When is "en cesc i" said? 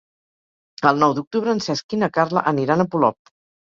1.59-2.03